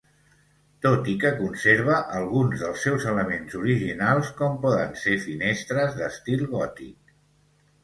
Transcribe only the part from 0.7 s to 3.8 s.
Tot i que conserva alguns dels seus elements